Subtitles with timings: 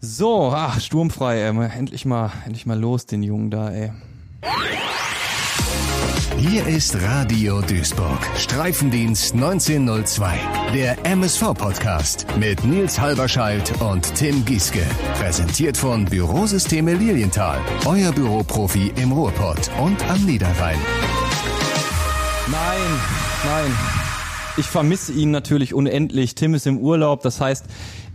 [0.00, 1.70] So, ach, sturmfrei, ey.
[1.76, 3.92] Endlich mal, endlich mal los, den Jungen da, ey.
[6.38, 8.20] Hier ist Radio Duisburg.
[8.36, 10.38] Streifendienst 1902.
[10.72, 14.86] Der MSV-Podcast mit Nils Halberscheidt und Tim Gieske.
[15.14, 17.58] Präsentiert von Bürosysteme Lilienthal.
[17.84, 20.78] Euer Büroprofi im Ruhrpott und am Niederrhein.
[22.46, 23.00] Nein,
[23.44, 23.97] nein.
[24.58, 26.34] Ich vermisse ihn natürlich unendlich.
[26.34, 27.66] Tim ist im Urlaub, das heißt,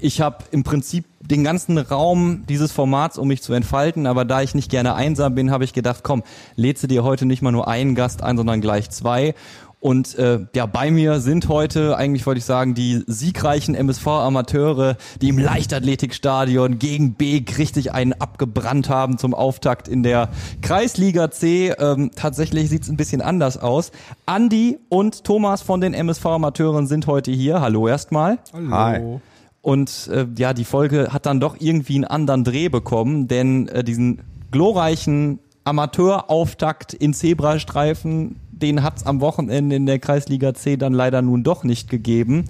[0.01, 4.41] ich habe im Prinzip den ganzen Raum dieses Formats, um mich zu entfalten, aber da
[4.41, 6.21] ich nicht gerne einsam bin, habe ich gedacht, komm,
[6.57, 9.35] lädst du dir heute nicht mal nur einen Gast ein, sondern gleich zwei.
[9.83, 15.27] Und äh, ja, bei mir sind heute, eigentlich wollte ich sagen, die siegreichen MSV-Amateure, die
[15.27, 20.29] im Leichtathletikstadion gegen Beek richtig einen abgebrannt haben zum Auftakt in der
[20.61, 21.71] Kreisliga C.
[21.77, 23.91] Ähm, tatsächlich sieht's ein bisschen anders aus.
[24.25, 27.59] Andi und Thomas von den MSV-Amateuren sind heute hier.
[27.59, 28.39] Hallo erstmal.
[28.53, 28.71] Hallo.
[28.71, 29.19] Hi.
[29.61, 33.83] Und äh, ja, die Folge hat dann doch irgendwie einen anderen Dreh bekommen, denn äh,
[33.83, 41.21] diesen glorreichen Amateurauftakt in Zebrastreifen, den hat's am Wochenende in der Kreisliga C dann leider
[41.21, 42.45] nun doch nicht gegeben.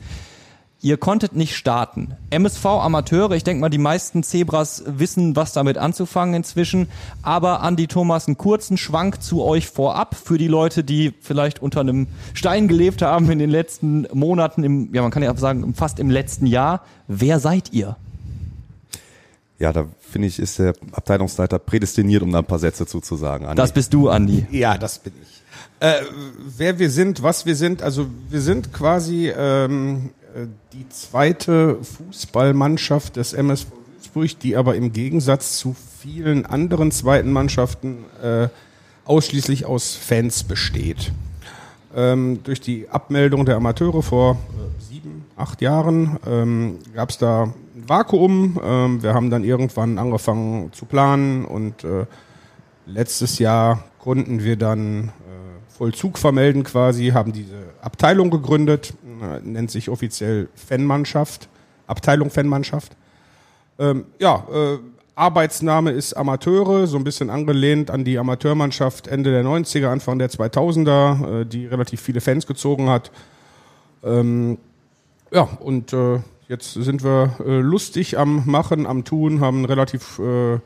[0.84, 2.16] Ihr konntet nicht starten.
[2.30, 6.90] MSV Amateure, ich denke mal, die meisten Zebras wissen, was damit anzufangen inzwischen.
[7.22, 11.80] Aber Andi Thomas, einen kurzen Schwank zu euch vorab für die Leute, die vielleicht unter
[11.80, 16.00] einem Stein gelebt haben in den letzten Monaten, im, ja, man kann ja sagen, fast
[16.00, 16.82] im letzten Jahr.
[17.08, 17.96] Wer seid ihr?
[19.60, 23.48] Ja, da finde ich, ist der Abteilungsleiter prädestiniert, um da ein paar Sätze zuzusagen.
[23.48, 23.56] Andi.
[23.56, 24.46] Das bist du, Andi.
[24.52, 25.43] Ja, das bin ich.
[25.80, 26.02] Äh,
[26.58, 33.16] wer wir sind, was wir sind, also wir sind quasi ähm, äh, die zweite Fußballmannschaft
[33.16, 33.68] des MSV
[34.14, 38.48] Duisburg, die aber im Gegensatz zu vielen anderen zweiten Mannschaften äh,
[39.06, 41.12] ausschließlich aus Fans besteht.
[41.96, 47.44] Ähm, durch die Abmeldung der Amateure vor äh, sieben, acht Jahren ähm, gab es da
[47.44, 48.60] ein Vakuum.
[48.64, 52.06] Ähm, wir haben dann irgendwann angefangen zu planen und äh,
[52.86, 55.12] letztes Jahr konnten wir dann
[55.84, 58.94] Vollzug vermelden quasi, haben diese Abteilung gegründet
[59.44, 61.50] nennt sich offiziell Fanmannschaft,
[61.88, 62.96] Abteilung Fanmannschaft.
[63.80, 64.78] Ähm, ja, äh,
[65.16, 70.30] Arbeitsname ist Amateure, so ein bisschen angelehnt an die Amateurmannschaft Ende der 90er, Anfang der
[70.30, 73.12] 2000er, äh, die relativ viele Fans gezogen hat.
[74.04, 74.58] Ähm,
[75.32, 80.20] ja, und äh, jetzt sind wir äh, lustig am Machen, am Tun, haben einen relativ
[80.20, 80.60] äh,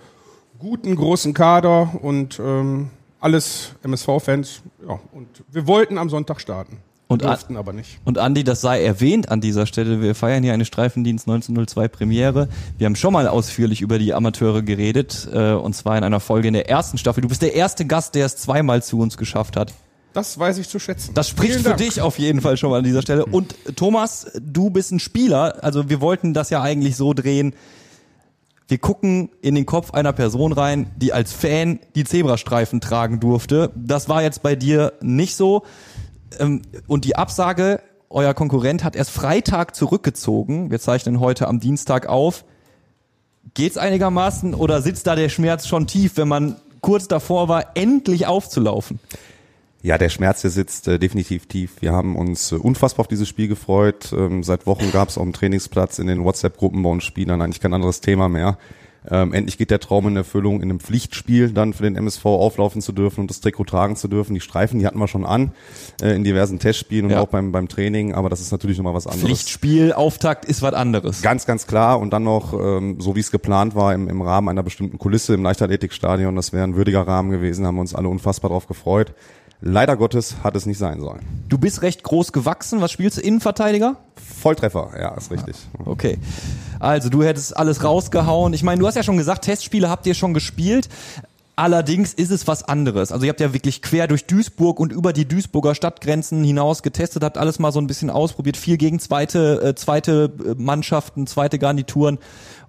[0.59, 4.61] guten, großen Kader und ähm, alles MSV-Fans.
[4.87, 6.77] Ja, und wir wollten am Sonntag starten.
[7.09, 7.99] Und, durften aber nicht.
[8.03, 12.49] Und Andi, das sei erwähnt an dieser Stelle, wir feiern hier eine Streifendienst 1902 Premiere.
[12.77, 16.49] Wir haben schon mal ausführlich über die Amateure geredet, äh, und zwar in einer Folge
[16.49, 17.21] in der ersten Staffel.
[17.21, 19.73] Du bist der erste Gast, der es zweimal zu uns geschafft hat.
[20.11, 21.13] Das weiß ich zu schätzen.
[21.13, 21.79] Das spricht Vielen für Dank.
[21.79, 23.25] dich auf jeden Fall schon mal an dieser Stelle.
[23.25, 25.63] Und Thomas, du bist ein Spieler.
[25.63, 27.53] Also wir wollten das ja eigentlich so drehen.
[28.67, 33.71] Wir gucken in den Kopf einer Person rein, die als Fan die Zebrastreifen tragen durfte.
[33.75, 35.63] Das war jetzt bei dir nicht so.
[36.39, 40.69] Ähm, und die Absage, euer Konkurrent hat erst Freitag zurückgezogen.
[40.69, 42.43] Wir zeichnen heute am Dienstag auf.
[43.53, 48.27] Geht's einigermaßen oder sitzt da der Schmerz schon tief, wenn man kurz davor war, endlich
[48.27, 48.99] aufzulaufen?
[49.83, 51.81] Ja, der Schmerz, der sitzt äh, definitiv tief.
[51.81, 54.11] Wir haben uns äh, unfassbar auf dieses Spiel gefreut.
[54.11, 57.61] Ähm, seit Wochen gab es auf dem Trainingsplatz in den WhatsApp-Gruppen bei uns Spielern eigentlich
[57.61, 58.57] kein anderes Thema mehr.
[59.09, 62.81] Ähm, endlich geht der Traum in Erfüllung, in einem Pflichtspiel dann für den MSV auflaufen
[62.81, 64.33] zu dürfen und das Trikot tragen zu dürfen.
[64.33, 65.51] Die Streifen, die hatten wir schon an
[66.01, 67.21] äh, in diversen Testspielen und ja.
[67.21, 69.23] auch beim, beim Training, aber das ist natürlich nochmal was anderes.
[69.23, 71.21] Pflichtspiel, Auftakt ist was anderes.
[71.21, 74.49] Ganz, ganz klar und dann noch, ähm, so wie es geplant war, im, im Rahmen
[74.49, 78.09] einer bestimmten Kulisse im Leichtathletikstadion, das wäre ein würdiger Rahmen gewesen, haben wir uns alle
[78.09, 79.13] unfassbar drauf gefreut.
[79.59, 81.21] Leider Gottes hat es nicht sein sollen.
[81.49, 82.79] Du bist recht groß gewachsen.
[82.79, 83.21] Was spielst du?
[83.21, 83.95] Innenverteidiger?
[84.15, 85.55] Volltreffer, ja, ist richtig.
[85.83, 86.19] Okay.
[86.79, 88.53] Also du hättest alles rausgehauen.
[88.53, 90.89] Ich meine, du hast ja schon gesagt, Testspiele habt ihr schon gespielt.
[91.55, 93.11] Allerdings ist es was anderes.
[93.11, 97.23] Also ihr habt ja wirklich quer durch Duisburg und über die Duisburger Stadtgrenzen hinaus getestet,
[97.23, 101.57] habt alles mal so ein bisschen ausprobiert, viel gegen zweite, äh, zweite äh, Mannschaften, zweite
[101.57, 102.19] Garnituren.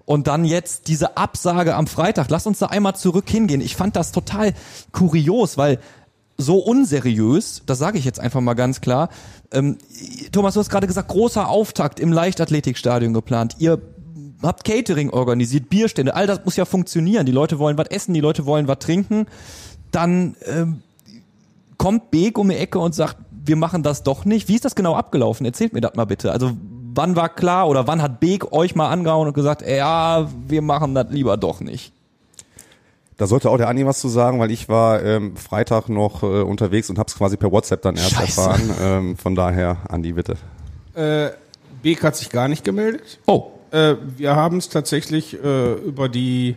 [0.05, 2.31] Und dann jetzt diese Absage am Freitag.
[2.31, 3.61] Lass uns da einmal zurück hingehen.
[3.61, 4.55] Ich fand das total
[4.91, 5.77] kurios, weil
[6.39, 9.09] so unseriös, das sage ich jetzt einfach mal ganz klar.
[9.51, 9.77] Ähm,
[10.31, 13.57] Thomas, du hast gerade gesagt, großer Auftakt im Leichtathletikstadion geplant.
[13.59, 13.79] Ihr
[14.41, 17.25] habt Catering organisiert, Bierstände, all das muss ja funktionieren.
[17.25, 19.25] Die Leute wollen was essen, die Leute wollen was trinken.
[19.91, 20.81] Dann ähm,
[21.77, 24.47] kommt Beek um die Ecke und sagt, wir machen das doch nicht.
[24.47, 25.45] Wie ist das genau abgelaufen?
[25.45, 26.31] Erzählt mir das mal bitte.
[26.31, 26.51] Also
[26.93, 30.95] wann war klar oder wann hat Beek euch mal angehauen und gesagt, ja, wir machen
[30.95, 31.91] das lieber doch nicht?
[33.19, 36.25] Da sollte auch der Andi was zu sagen, weil ich war ähm, Freitag noch äh,
[36.25, 38.39] unterwegs und habe es quasi per WhatsApp dann erst Scheiße.
[38.39, 38.73] erfahren.
[38.81, 40.37] Ähm, von daher, Andi, bitte.
[40.95, 41.31] Äh,
[41.83, 43.19] Beek hat sich gar nicht gemeldet.
[43.27, 43.51] Oh.
[43.71, 46.55] Äh, wir haben es tatsächlich äh, über die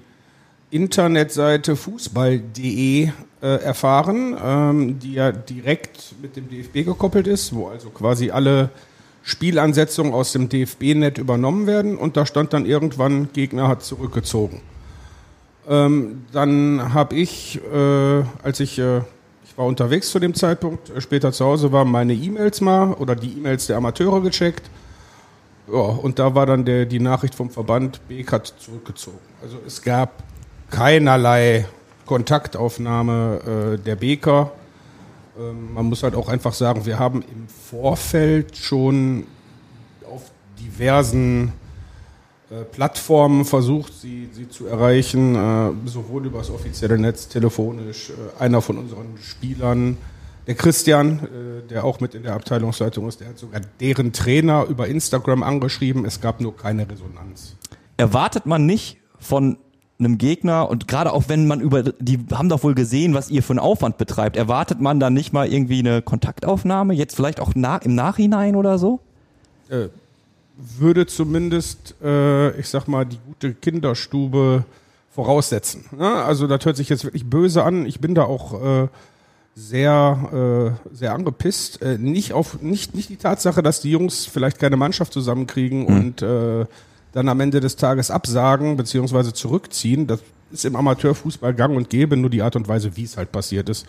[0.70, 3.08] Internetseite fußball.de
[3.42, 8.70] äh, erfahren, ähm, die ja direkt mit dem DFB gekoppelt ist, wo also quasi alle
[9.24, 14.60] Spielansetzungen aus dem DFB-Net übernommen werden und da stand dann irgendwann, Gegner hat zurückgezogen.
[15.68, 18.98] Ähm, dann habe ich, äh, als ich, äh,
[19.44, 23.14] ich war unterwegs zu dem Zeitpunkt, äh, später zu Hause war, meine E-Mails mal oder
[23.14, 24.68] die E-Mails der Amateure gecheckt.
[25.68, 29.18] Ja, und da war dann der, die Nachricht vom Verband, Beek hat zurückgezogen.
[29.40, 30.24] Also es gab
[30.70, 31.66] keinerlei
[32.06, 34.50] Kontaktaufnahme äh, der Beker.
[35.38, 39.26] Ähm, man muss halt auch einfach sagen, wir haben im Vorfeld schon
[40.10, 40.22] auf
[40.58, 41.52] diversen
[42.70, 48.10] Plattformen versucht, sie, sie zu erreichen, äh, sowohl über das offizielle Netz, telefonisch.
[48.10, 49.96] Äh, einer von unseren Spielern,
[50.46, 54.66] der Christian, äh, der auch mit in der Abteilungsleitung ist, der hat sogar deren Trainer
[54.69, 56.04] über Instagram angeschrieben.
[56.04, 57.56] Es gab nur keine Resonanz.
[57.96, 59.58] Erwartet man nicht von
[59.98, 63.43] einem Gegner und gerade auch wenn man über, die haben doch wohl gesehen, was ihr
[63.43, 67.52] für einen Aufwand betreibt, erwartet man dann nicht mal irgendwie eine Kontaktaufnahme, jetzt vielleicht auch
[67.55, 69.00] na, im Nachhinein oder so?
[69.69, 69.88] Äh,
[70.78, 74.64] würde zumindest, äh, ich sag mal, die gute Kinderstube
[75.10, 75.84] voraussetzen.
[75.98, 77.84] Ja, also das hört sich jetzt wirklich böse an.
[77.86, 78.88] Ich bin da auch äh,
[79.54, 81.82] sehr, äh, sehr angepisst.
[81.82, 85.86] Äh, nicht auf, nicht, nicht die Tatsache, dass die Jungs vielleicht keine Mannschaft zusammenkriegen Mhm.
[85.86, 86.64] und äh,
[87.12, 90.06] dann am Ende des Tages absagen beziehungsweise zurückziehen.
[90.06, 90.20] Das
[90.50, 93.68] ist im Amateurfußball gang und gäbe, nur die Art und Weise, wie es halt passiert
[93.68, 93.86] ist.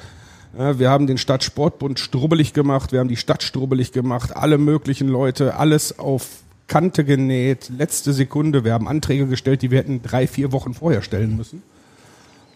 [0.55, 5.55] Wir haben den Stadtsportbund strubbelig gemacht, wir haben die Stadt strubbelig gemacht, alle möglichen Leute,
[5.55, 8.63] alles auf Kante genäht, letzte Sekunde.
[8.63, 11.63] Wir haben Anträge gestellt, die wir hätten drei, vier Wochen vorher stellen müssen.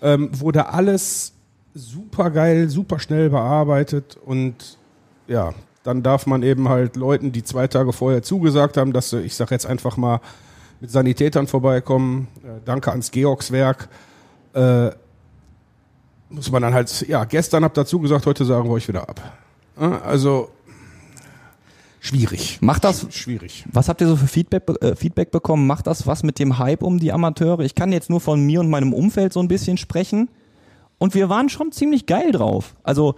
[0.01, 1.33] Ähm, wurde alles
[1.73, 4.77] super geil, super schnell bearbeitet und
[5.27, 9.21] ja, dann darf man eben halt Leuten, die zwei Tage vorher zugesagt haben, dass sie,
[9.21, 10.19] ich sag jetzt einfach mal,
[10.79, 12.27] mit Sanitätern vorbeikommen.
[12.43, 13.89] Äh, danke ans Georgswerk.
[14.53, 14.89] Äh,
[16.29, 19.21] muss man dann halt, ja, gestern habt dazu gesagt, heute sagen wir euch wieder ab.
[19.77, 20.49] Also
[21.99, 22.59] schwierig.
[22.61, 23.65] Macht das, Schwierig.
[23.71, 25.67] was habt ihr so für Feedback, äh, Feedback bekommen?
[25.67, 27.59] Macht das was mit dem Hype um die Amateure?
[27.61, 30.29] Ich kann jetzt nur von mir und meinem Umfeld so ein bisschen sprechen.
[30.97, 32.75] Und wir waren schon ziemlich geil drauf.
[32.83, 33.15] Also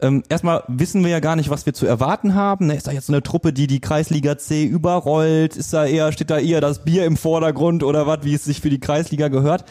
[0.00, 2.66] ähm, erstmal wissen wir ja gar nicht, was wir zu erwarten haben.
[2.66, 5.56] Ne, Ist da jetzt so eine Truppe, die die Kreisliga C überrollt?
[5.56, 8.60] Ist da eher, steht da eher das Bier im Vordergrund oder was, wie es sich
[8.60, 9.64] für die Kreisliga gehört?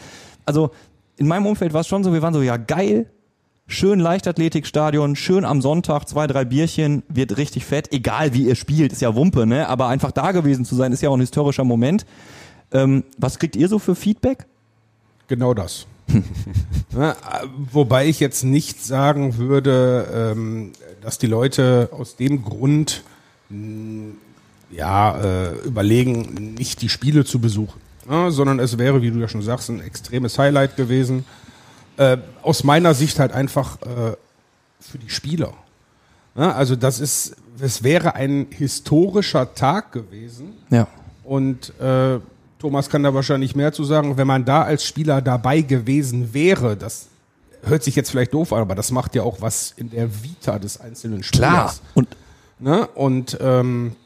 [0.46, 0.70] Also
[1.16, 3.10] in meinem Umfeld war es schon so, wir waren so, ja geil,
[3.70, 8.92] schön Leichtathletikstadion, schön am Sonntag, zwei, drei Bierchen, wird richtig fett, egal wie ihr spielt,
[8.92, 9.68] ist ja Wumpe, ne?
[9.68, 12.04] Aber einfach da gewesen zu sein, ist ja auch ein historischer Moment.
[12.72, 14.46] Ähm, was kriegt ihr so für Feedback?
[15.28, 15.86] Genau das.
[16.92, 17.14] Ja, äh,
[17.72, 23.04] wobei ich jetzt nicht sagen würde, ähm, dass die Leute aus dem Grund
[23.48, 24.14] mh,
[24.72, 29.28] ja, äh, überlegen, nicht die Spiele zu besuchen, ja, sondern es wäre, wie du ja
[29.28, 31.24] schon sagst, ein extremes Highlight gewesen.
[32.00, 34.16] Äh, aus meiner Sicht halt einfach äh,
[34.80, 35.52] für die Spieler.
[36.34, 40.54] Ja, also das ist, es wäre ein historischer Tag gewesen.
[40.70, 40.86] Ja.
[41.24, 42.18] Und äh,
[42.58, 46.76] Thomas kann da wahrscheinlich mehr zu sagen, wenn man da als Spieler dabei gewesen wäre,
[46.76, 47.08] das
[47.62, 50.58] hört sich jetzt vielleicht doof an, aber das macht ja auch was in der Vita
[50.58, 51.82] des einzelnen Spielers.
[51.94, 52.08] Und
[52.60, 52.86] Ne?
[52.88, 53.96] Und ähm,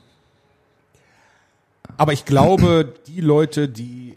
[1.96, 4.16] aber ich glaube, die Leute, die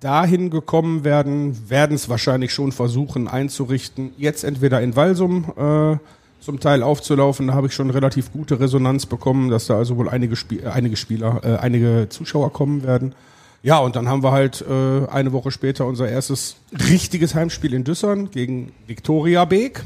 [0.00, 4.12] dahin gekommen werden, werden es wahrscheinlich schon versuchen einzurichten.
[4.16, 5.96] Jetzt entweder in Walsum äh,
[6.40, 10.08] zum Teil aufzulaufen, da habe ich schon relativ gute Resonanz bekommen, dass da also wohl
[10.08, 13.14] einige, Spie einige Spieler, äh, einige Zuschauer kommen werden.
[13.62, 16.56] Ja, und dann haben wir halt äh, eine Woche später unser erstes
[16.88, 19.84] richtiges Heimspiel in Düssern gegen Viktoria Beek.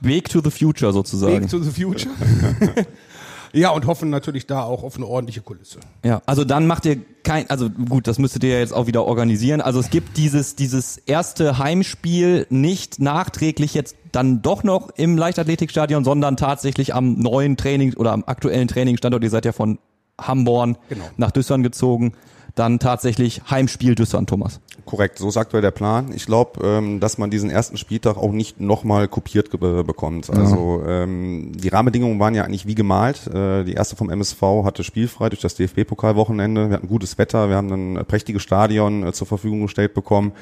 [0.00, 1.42] Weg to the future sozusagen.
[1.42, 2.12] Weg to the Future.
[3.54, 5.78] ja, und hoffen natürlich da auch auf eine ordentliche Kulisse.
[6.04, 9.04] Ja, also dann macht ihr kein, also gut, das müsstet ihr ja jetzt auch wieder
[9.04, 9.60] organisieren.
[9.60, 16.04] Also es gibt dieses, dieses erste Heimspiel nicht nachträglich jetzt dann doch noch im Leichtathletikstadion,
[16.04, 19.22] sondern tatsächlich am neuen Training oder am aktuellen Trainingsstandort.
[19.24, 19.78] Ihr seid ja von
[20.20, 21.04] Hamborn Genau.
[21.16, 22.12] nach Düssern gezogen.
[22.54, 24.60] Dann tatsächlich Heimspiel Düssern, Thomas.
[24.84, 26.12] Korrekt, so ist aktuell der Plan.
[26.14, 30.28] Ich glaube, ähm, dass man diesen ersten Spieltag auch nicht nochmal kopiert ge- bekommt.
[30.28, 33.26] Also ähm, die Rahmenbedingungen waren ja eigentlich wie gemalt.
[33.26, 36.68] Äh, die erste vom MSV hatte spielfrei durch das DFB-Pokalwochenende.
[36.68, 40.32] Wir hatten gutes Wetter, wir haben ein äh, prächtiges Stadion äh, zur Verfügung gestellt bekommen,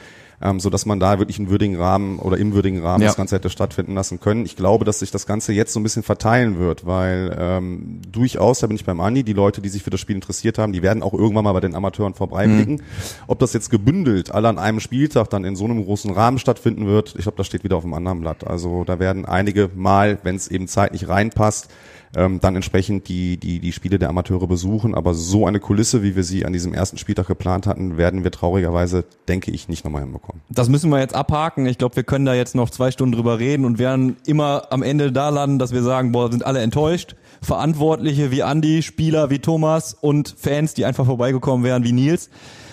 [0.42, 3.08] ähm, so dass man da wirklich einen würdigen Rahmen oder im würdigen Rahmen Ja.
[3.08, 4.44] das Ganze hätte stattfinden lassen können.
[4.44, 8.60] Ich glaube, dass sich das Ganze jetzt so ein bisschen verteilen wird, weil ähm, durchaus,
[8.60, 10.82] da bin ich beim Andi, die Leute, die sich für das Spiel interessiert haben, die
[10.82, 12.82] werden auch irgendwann mal bei den Amateuren vorbeiblicken.
[13.26, 16.86] Ob das jetzt gebündelt alle an einem Spieltag dann in so einem großen Rahmen stattfinden
[16.86, 18.46] wird, ich glaube, das steht wieder auf einem anderen Blatt.
[18.46, 21.68] Also da werden einige mal, wenn es eben zeitlich reinpasst,
[22.14, 24.94] ähm, dann entsprechend die, die, die Spiele der Amateure besuchen.
[24.94, 28.30] Aber so eine Kulisse, wie wir sie an diesem ersten Spieltag geplant hatten, werden wir
[28.30, 30.42] traurigerweise, denke ich, nicht nochmal hinbekommen.
[30.50, 31.66] Das müssen wir jetzt abhaken.
[31.66, 34.82] Ich glaube, wir können da jetzt noch zwei Stunden drüber reden und werden immer am
[34.82, 37.16] Ende da landen, dass wir sagen, boah, sind alle enttäuscht.
[37.40, 42.30] Verantwortliche wie Andi, Spieler wie Thomas und Fans, die einfach vorbeigekommen wären wie Nils.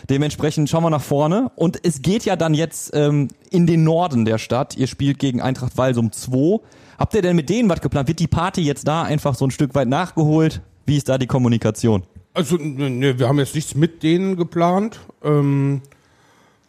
[0.10, 1.51] Dementsprechend schauen wir nach vorne.
[1.55, 4.75] Und es geht ja dann jetzt ähm, in den Norden der Stadt.
[4.75, 6.60] Ihr spielt gegen Eintracht Walsum 2.
[6.99, 8.09] Habt ihr denn mit denen was geplant?
[8.09, 10.61] Wird die Party jetzt da einfach so ein Stück weit nachgeholt?
[10.85, 12.03] Wie ist da die Kommunikation?
[12.33, 14.99] Also, ne, wir haben jetzt nichts mit denen geplant.
[15.23, 15.81] Ähm,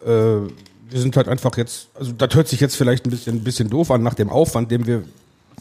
[0.02, 3.44] äh, wir sind halt einfach jetzt, also das hört sich jetzt vielleicht ein bisschen, ein
[3.44, 5.02] bisschen doof an nach dem Aufwand, den wir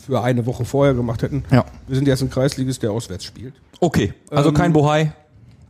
[0.05, 1.43] für eine Woche vorher gemacht hätten.
[1.51, 1.65] Ja.
[1.87, 3.53] Wir sind jetzt ein Kreisligist, der auswärts spielt.
[3.79, 5.13] Okay, also Ähm, kein Bohai.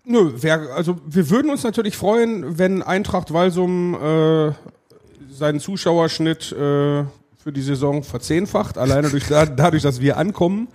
[0.06, 4.52] Nö, wär, also wir würden uns natürlich freuen, wenn Eintracht Walsum äh,
[5.32, 7.04] seinen Zuschauerschnitt äh,
[7.42, 10.68] für die Saison verzehnfacht, alleine durch, da, dadurch, dass wir ankommen.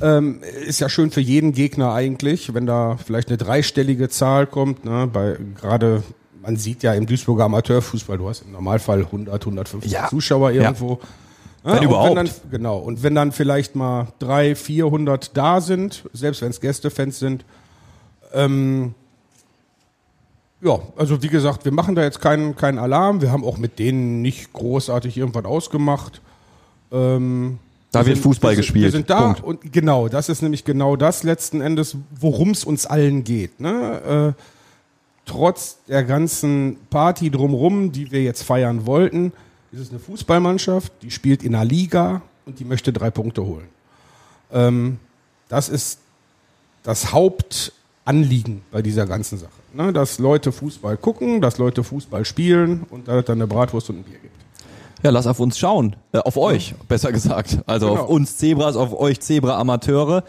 [0.00, 4.84] Ähm, ist ja schön für jeden Gegner eigentlich, wenn da vielleicht eine dreistellige Zahl kommt.
[4.84, 5.08] Ne?
[5.12, 6.02] Bei gerade
[6.42, 10.08] man sieht ja im Duisburger Amateurfußball, du hast im Normalfall 100, 150 Ja.
[10.08, 10.62] Zuschauer Ja.
[10.62, 11.00] irgendwo.
[11.64, 12.16] Ja, Wenn und überhaupt.
[12.16, 12.78] dann, genau.
[12.78, 17.44] Und wenn dann vielleicht mal drei, 400 da sind, selbst wenn es Gästefans sind,
[18.32, 18.94] ähm,
[20.60, 23.20] ja, also wie gesagt, wir machen da jetzt keinen keinen Alarm.
[23.20, 26.20] Wir haben auch mit denen nicht großartig irgendwas ausgemacht.
[26.92, 27.58] Ähm,
[27.92, 28.84] Da wir wird sind- Fußball wir gespielt.
[28.84, 29.42] Wir sind da Punkt.
[29.44, 33.60] und genau, das ist nämlich genau das letzten Endes, worum es uns allen geht.
[33.60, 34.34] Ne?
[34.36, 34.42] Äh,
[35.26, 39.32] trotz der ganzen Party drumrum, die wir jetzt feiern wollten,
[39.72, 43.66] ist es eine Fußballmannschaft, die spielt in einer Liga und die möchte drei Punkte holen.
[44.52, 44.98] Ähm,
[45.48, 45.98] das ist
[46.84, 47.12] das
[48.06, 49.50] Hauptanliegen bei dieser ganzen Sache.
[49.74, 49.92] Ne?
[49.92, 53.98] Dass Leute Fußball gucken, dass Leute Fußball spielen und da es dann eine Bratwurst und
[53.98, 54.34] ein Bier gibt.
[55.02, 55.96] Ja, lass auf uns schauen.
[56.12, 57.58] Äh, auf euch, besser gesagt.
[57.66, 58.02] Also Genau.
[58.02, 60.24] auf uns Zebras, auf euch Zebra-Amateure.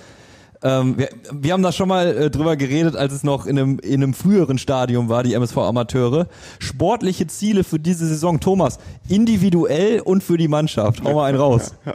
[0.63, 3.79] Ähm, wir, wir haben da schon mal äh, drüber geredet, als es noch in einem,
[3.79, 6.27] in einem früheren Stadium war, die MSV-Amateure.
[6.59, 11.03] Sportliche Ziele für diese Saison, Thomas, individuell und für die Mannschaft.
[11.03, 11.73] Hau mal einen raus.
[11.85, 11.93] Ja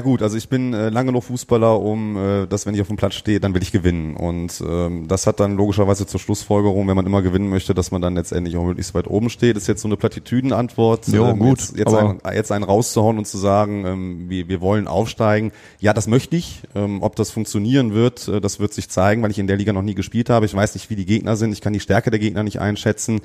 [0.00, 2.96] gut, also ich bin äh, lange genug Fußballer, um äh, dass wenn ich auf dem
[2.96, 4.16] Platz stehe, dann will ich gewinnen.
[4.16, 8.02] Und ähm, das hat dann logischerweise zur Schlussfolgerung, wenn man immer gewinnen möchte, dass man
[8.02, 9.56] dann letztendlich auch möglichst weit oben steht.
[9.56, 11.08] Das ist jetzt so eine Plattitüdenantwort.
[11.08, 14.60] Jo, ähm, gut, Jetzt, jetzt, einen, jetzt einen rauszuhauen und zu sagen, ähm, wir, wir
[14.60, 15.52] wollen aufsteigen.
[15.80, 16.60] Ja, das möchte ich.
[16.74, 19.72] Ähm, ob das funktionieren wird, äh, das wird sich zeigen, weil ich in der Liga
[19.72, 20.44] noch nie gespielt habe.
[20.44, 21.52] Ich weiß nicht, wie die Gegner sind.
[21.52, 23.22] Ich kann die Stärke der Gegner nicht einschätzen.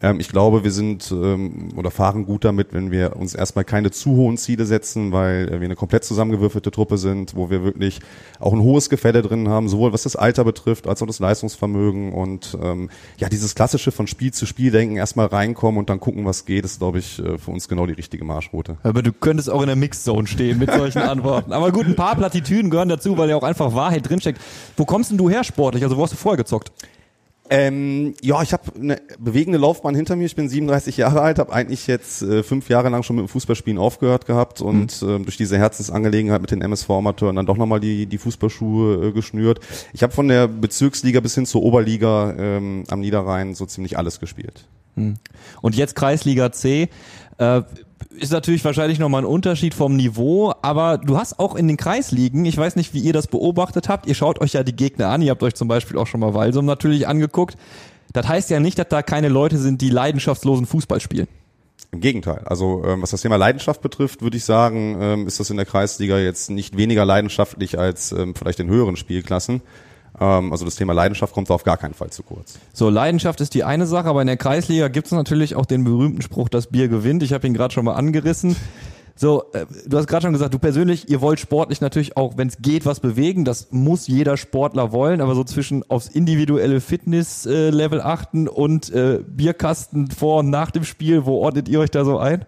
[0.00, 3.90] Ähm, ich glaube, wir sind ähm, oder fahren gut damit, wenn wir uns erstmal keine
[3.90, 8.00] zu hohen Ziele setzen, weil äh, wir eine komplett zusammengewürfelte Truppe sind, wo wir wirklich
[8.40, 12.12] auch ein hohes Gefälle drin haben, sowohl was das Alter betrifft, als auch das Leistungsvermögen
[12.12, 16.24] und ähm, ja, dieses klassische von Spiel zu Spiel denken, erstmal reinkommen und dann gucken,
[16.24, 18.76] was geht, ist, glaube ich, äh, für uns genau die richtige Marschroute.
[18.82, 21.52] Aber du könntest auch in der Mixzone stehen mit solchen Antworten.
[21.52, 24.40] Aber gut, ein paar Plattitüden gehören dazu, weil ja auch einfach Wahrheit drinsteckt.
[24.76, 25.82] Wo kommst denn du her sportlich?
[25.82, 26.72] Also wo hast du vorher gezockt?
[27.50, 30.26] Ähm, ja, ich habe eine bewegende Laufbahn hinter mir.
[30.26, 33.28] Ich bin 37 Jahre alt, habe eigentlich jetzt äh, fünf Jahre lang schon mit dem
[33.28, 38.06] Fußballspielen aufgehört gehabt und ähm, durch diese Herzensangelegenheit mit den MSV-Amateuren dann doch nochmal die,
[38.06, 39.60] die Fußballschuhe äh, geschnürt.
[39.92, 44.20] Ich habe von der Bezirksliga bis hin zur Oberliga ähm, am Niederrhein so ziemlich alles
[44.20, 44.66] gespielt.
[45.60, 46.88] Und jetzt Kreisliga C.
[47.38, 47.62] Äh,
[48.10, 52.44] ist natürlich wahrscheinlich nochmal ein Unterschied vom Niveau, aber du hast auch in den Kreisligen,
[52.44, 55.22] ich weiß nicht, wie ihr das beobachtet habt, ihr schaut euch ja die Gegner an,
[55.22, 57.56] ihr habt euch zum Beispiel auch schon mal Walsum natürlich angeguckt.
[58.12, 61.28] Das heißt ja nicht, dass da keine Leute sind, die leidenschaftslosen Fußball spielen.
[61.92, 62.42] Im Gegenteil.
[62.46, 65.66] Also ähm, was das Thema Leidenschaft betrifft, würde ich sagen, ähm, ist das in der
[65.66, 69.62] Kreisliga jetzt nicht weniger leidenschaftlich als ähm, vielleicht in höheren Spielklassen.
[70.20, 72.58] Ähm, also das Thema Leidenschaft kommt da auf gar keinen Fall zu kurz.
[72.72, 75.84] So, Leidenschaft ist die eine Sache, aber in der Kreisliga gibt es natürlich auch den
[75.84, 77.22] berühmten Spruch, das Bier gewinnt.
[77.22, 78.56] Ich habe ihn gerade schon mal angerissen.
[79.18, 82.48] So, äh, du hast gerade schon gesagt, du persönlich, ihr wollt sportlich natürlich auch, wenn
[82.48, 83.46] es geht, was bewegen.
[83.46, 90.10] Das muss jeder Sportler wollen, aber so zwischen aufs individuelle Fitness-Level achten und äh, Bierkasten
[90.10, 92.44] vor und nach dem Spiel, wo ordnet ihr euch da so ein?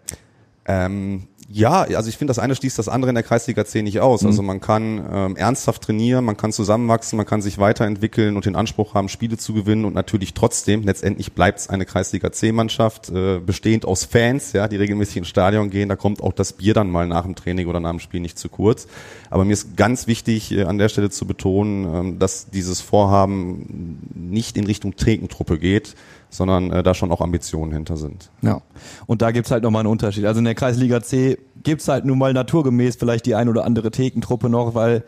[0.66, 4.00] Ähm, ja, also ich finde, das eine schließt das andere in der Kreisliga C nicht
[4.00, 4.22] aus.
[4.22, 8.54] Also man kann ähm, ernsthaft trainieren, man kann zusammenwachsen, man kann sich weiterentwickeln und den
[8.54, 13.40] Anspruch haben, Spiele zu gewinnen und natürlich trotzdem, letztendlich bleibt es eine Kreisliga C-Mannschaft, äh,
[13.40, 15.88] bestehend aus Fans, ja, die regelmäßig ins Stadion gehen.
[15.88, 18.38] Da kommt auch das Bier dann mal nach dem Training oder nach dem Spiel nicht
[18.38, 18.86] zu kurz.
[19.30, 24.00] Aber mir ist ganz wichtig, äh, an der Stelle zu betonen, ähm, dass dieses Vorhaben
[24.14, 25.94] nicht in Richtung Thekentruppe geht,
[26.30, 28.30] sondern äh, da schon auch Ambitionen hinter sind.
[28.42, 28.60] Ja.
[29.06, 30.26] Und da gibt's halt nochmal einen Unterschied.
[30.26, 33.90] Also in der Kreisliga C gibt's halt nun mal naturgemäß vielleicht die ein oder andere
[33.90, 35.04] Thekentruppe noch, weil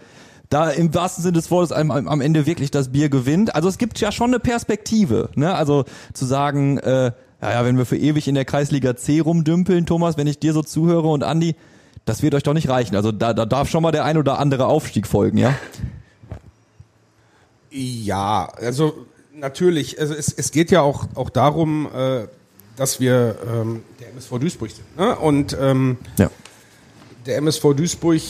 [0.48, 3.54] da im wahrsten Sinne des Wortes am, am Ende wirklich das Bier gewinnt.
[3.54, 5.30] Also es gibt ja schon eine Perspektive.
[5.36, 5.54] Ne?
[5.54, 7.12] Also zu sagen, äh,
[7.42, 10.52] ja, ja, wenn wir für ewig in der Kreisliga C rumdümpeln, Thomas, wenn ich dir
[10.52, 11.54] so zuhöre und Andi,
[12.04, 12.96] Das wird euch doch nicht reichen.
[12.96, 15.54] Also da, da darf schon mal der ein oder andere Aufstieg folgen, ja?
[17.70, 19.06] Ja, also
[19.40, 22.26] natürlich, also es, es geht ja auch, auch darum, äh,
[22.76, 24.96] dass wir ähm, der MSV Duisburg sind.
[24.96, 25.16] Ne?
[25.16, 26.30] Und ähm, Ja.
[27.26, 28.20] der MSV Duisburg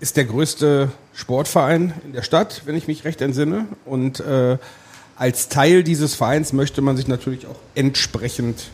[0.00, 3.66] ist der größte Sportverein in der Stadt, wenn ich mich recht entsinne.
[3.84, 4.58] Und äh,
[5.16, 8.70] als Teil dieses Vereins möchte man sich natürlich auch entsprechend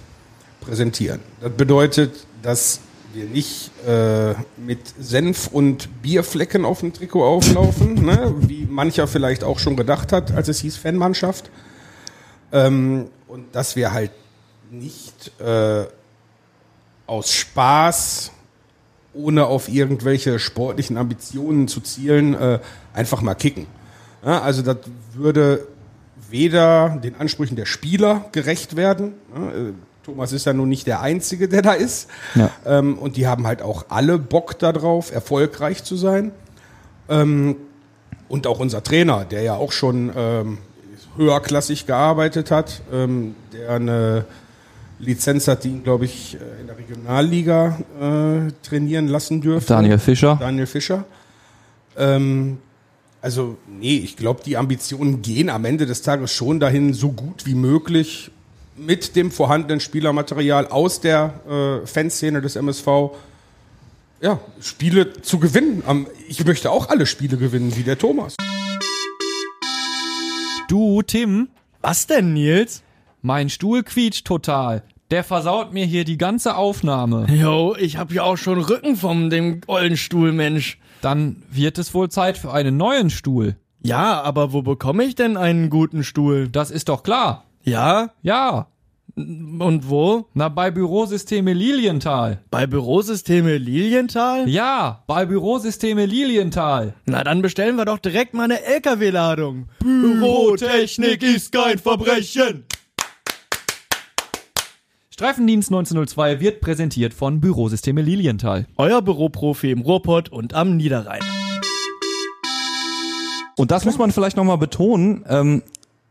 [0.60, 1.20] präsentieren.
[1.40, 2.80] Das bedeutet, dass
[3.14, 8.34] wir nicht äh, mit Senf und Bierflecken auf dem Trikot auflaufen, ne?
[8.40, 11.50] wie mancher vielleicht auch schon gedacht hat, als es hieß Fanmannschaft.
[12.52, 14.10] Ähm, und dass wir halt
[14.70, 15.84] nicht äh,
[17.06, 18.32] aus Spaß,
[19.14, 22.60] ohne auf irgendwelche sportlichen Ambitionen zu zielen, äh,
[22.92, 23.66] einfach mal kicken.
[24.24, 24.78] Ja, also das
[25.14, 25.66] würde
[26.30, 29.14] weder den Ansprüchen der Spieler gerecht werden.
[29.34, 29.72] Ja, äh,
[30.08, 32.08] Thomas ist ja nun nicht der Einzige, der da ist.
[32.34, 32.50] Ja.
[32.64, 36.32] Ähm, und die haben halt auch alle Bock darauf, erfolgreich zu sein.
[37.10, 37.56] Ähm,
[38.26, 40.58] und auch unser Trainer, der ja auch schon ähm,
[41.18, 44.24] höherklassig gearbeitet hat, ähm, der eine
[44.98, 49.74] Lizenz hat, die ihn, glaube ich, äh, in der Regionalliga äh, trainieren lassen dürfte.
[49.74, 50.38] Daniel Fischer.
[50.40, 51.04] Daniel Fischer.
[51.98, 52.56] Ähm,
[53.20, 57.44] also, nee, ich glaube, die Ambitionen gehen am Ende des Tages schon dahin, so gut
[57.44, 58.30] wie möglich
[58.78, 62.86] mit dem vorhandenen Spielermaterial aus der äh, Fanszene des MSV
[64.20, 65.82] ja, Spiele zu gewinnen.
[65.86, 68.34] Am- Ich möchte auch alle Spiele gewinnen, wie der Thomas.
[70.68, 71.48] Du, Tim,
[71.80, 72.82] Was denn, Nils?
[73.22, 74.82] mein Stuhl quietscht total.
[75.10, 77.26] Der versaut mir hier die ganze Aufnahme.
[77.30, 80.78] Jo, ich hab ja auch schon Rücken vom dem ollen Stuhl, Mensch.
[81.00, 83.56] Dann wird es wohl Zeit für einen neuen Stuhl.
[83.82, 86.48] Ja, aber wo bekomme ich denn einen guten Stuhl?
[86.48, 87.44] Das ist doch klar.
[87.68, 88.10] Ja?
[88.22, 88.68] Ja.
[89.16, 90.26] Und wo?
[90.34, 92.38] Na, bei Bürosysteme Lilienthal.
[92.50, 94.48] Bei Bürosysteme Lilienthal?
[94.48, 96.94] Ja, bei Bürosysteme Lilienthal.
[97.04, 99.68] Na, dann bestellen wir doch direkt mal eine LKW-Ladung.
[99.80, 102.64] Bürotechnik ist kein Verbrechen.
[105.10, 108.66] Streifendienst 1902 wird präsentiert von Bürosysteme Lilienthal.
[108.76, 111.22] Euer Büroprofi im Ruhrpott und am Niederrhein.
[113.56, 115.24] Und das muss man vielleicht nochmal betonen.
[115.28, 115.64] Ähm,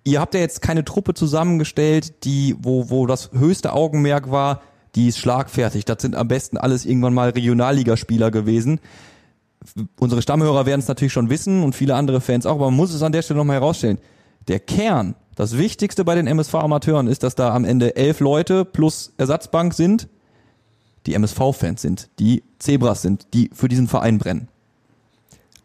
[0.08, 4.62] ihr habt ja jetzt keine Truppe zusammengestellt, die, wo, wo das höchste Augenmerk war,
[4.96, 5.84] die ist schlagfertig.
[5.86, 8.80] Das sind am besten alles irgendwann mal Regionalligaspieler gewesen.
[10.00, 12.94] Unsere Stammhörer werden es natürlich schon wissen und viele andere Fans auch, aber man muss
[12.94, 14.00] es an der Stelle nochmal herausstellen.
[14.48, 19.14] Der Kern, das Wichtigste bei den MSV-Amateuren ist, dass da am Ende elf Leute plus
[19.18, 20.08] Ersatzbank sind,
[21.06, 24.48] die MSV-Fans sind, die Zebras sind, die für diesen Verein brennen.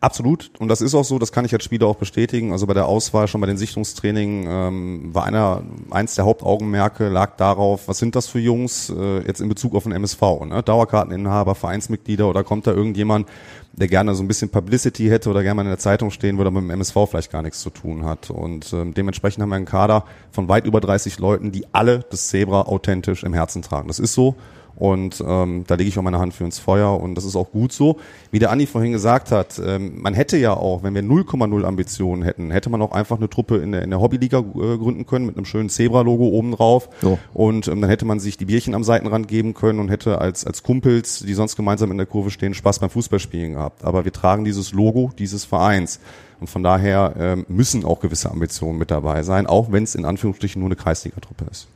[0.03, 0.51] Absolut.
[0.59, 2.51] Und das ist auch so, das kann ich als Spieler auch bestätigen.
[2.51, 5.63] Also bei der Auswahl, schon bei den Sichtungstraining, ähm, war einer,
[5.93, 9.85] eins der Hauptaugenmerke lag darauf, was sind das für Jungs äh, jetzt in Bezug auf
[9.85, 10.21] den MSV?
[10.47, 10.61] Ne?
[10.65, 13.29] Dauerkarteninhaber, Vereinsmitglieder oder kommt da irgendjemand,
[13.75, 16.49] der gerne so ein bisschen Publicity hätte oder gerne mal in der Zeitung stehen würde,
[16.49, 18.29] aber mit dem MSV vielleicht gar nichts zu tun hat.
[18.29, 22.27] Und ähm, dementsprechend haben wir einen Kader von weit über 30 Leuten, die alle das
[22.27, 23.87] Zebra authentisch im Herzen tragen.
[23.87, 24.35] Das ist so.
[24.77, 27.51] Und ähm, da lege ich auch meine Hand für ins Feuer und das ist auch
[27.51, 27.99] gut so.
[28.31, 32.23] Wie der Andi vorhin gesagt hat, ähm, man hätte ja auch, wenn wir 0,0 Ambitionen
[32.23, 34.43] hätten, hätte man auch einfach eine Truppe in der, in der Hobbyliga äh,
[34.79, 36.89] gründen können mit einem schönen Zebra-Logo oben drauf.
[37.01, 37.19] So.
[37.33, 40.45] Und ähm, dann hätte man sich die Bierchen am Seitenrand geben können und hätte als,
[40.45, 43.85] als Kumpels, die sonst gemeinsam in der Kurve stehen, Spaß beim Fußballspielen gehabt.
[43.85, 46.01] Aber wir tragen dieses Logo dieses Vereins.
[46.41, 50.05] Und von daher ähm, müssen auch gewisse Ambitionen mit dabei sein, auch wenn es in
[50.05, 51.69] Anführungsstrichen nur eine Kreisliga-Truppe ist.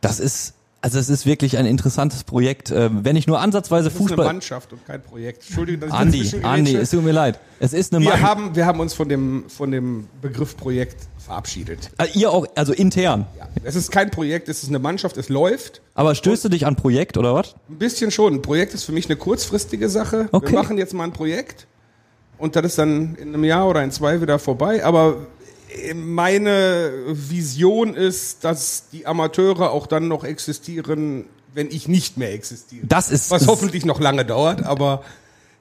[0.00, 2.70] Das ist, also es ist wirklich ein interessantes Projekt.
[2.70, 4.26] Äh, wenn ich nur ansatzweise Das ist eine Fußball.
[4.26, 5.44] Mannschaft und kein Projekt.
[5.46, 7.38] Entschuldigung, dass ich Andi, Andi, es tut mir leid.
[7.60, 8.30] Es ist eine wir Mannschaft.
[8.30, 11.90] haben, wir haben uns von dem, von dem Begriff Projekt verabschiedet.
[11.98, 13.26] Äh, ihr auch, also intern.
[13.38, 13.48] Ja.
[13.62, 15.80] Es ist kein Projekt, es ist eine Mannschaft, es läuft.
[15.94, 17.54] Aber stößt du dich an Projekt oder was?
[17.68, 18.34] Ein bisschen schon.
[18.34, 20.28] Ein Projekt ist für mich eine kurzfristige Sache.
[20.32, 20.50] Okay.
[20.50, 21.68] Wir machen jetzt mal ein Projekt
[22.38, 24.84] und das ist dann in einem Jahr oder in zwei wieder vorbei.
[24.84, 25.28] Aber
[25.94, 32.86] meine Vision ist, dass die Amateure auch dann noch existieren, wenn ich nicht mehr existiere.
[32.86, 35.02] Das ist- Was hoffentlich noch lange dauert, aber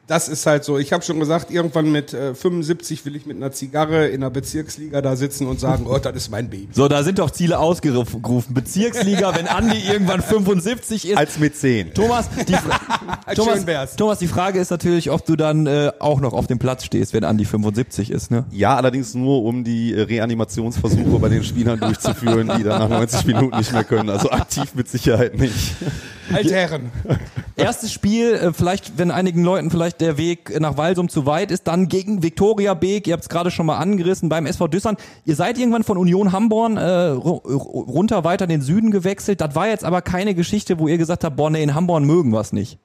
[0.07, 0.77] das ist halt so.
[0.77, 4.29] Ich habe schon gesagt, irgendwann mit äh, 75 will ich mit einer Zigarre in einer
[4.29, 6.69] Bezirksliga da sitzen und sagen, oh, das ist mein Baby.
[6.73, 8.21] So, da sind doch Ziele ausgerufen.
[8.53, 11.17] Bezirksliga, wenn Andi irgendwann 75 ist.
[11.17, 11.93] Als mit 10.
[11.93, 12.53] Thomas, die,
[13.35, 13.95] Thomas.
[13.95, 17.13] Thomas, die Frage ist natürlich, ob du dann äh, auch noch auf dem Platz stehst,
[17.13, 18.45] wenn Andi 75 ist, ne?
[18.51, 23.25] Ja, allerdings nur, um die äh, Reanimationsversuche bei den Spielern durchzuführen, die dann nach 90
[23.27, 24.09] Minuten nicht mehr können.
[24.09, 25.75] Also aktiv mit Sicherheit nicht.
[26.35, 26.91] Altherren.
[27.55, 31.67] Erstes Spiel, äh, vielleicht, wenn einigen Leuten vielleicht der Weg nach Walsum zu weit ist,
[31.67, 34.97] dann gegen Viktoria Beek, ihr habt es gerade schon mal angerissen, beim SV Düssern.
[35.25, 39.41] Ihr seid irgendwann von Union Hamborn äh, ru- ru- runter weiter in den Süden gewechselt.
[39.41, 42.31] Das war jetzt aber keine Geschichte, wo ihr gesagt habt, boah, nee, in Hamborn mögen
[42.31, 42.77] wir es nicht.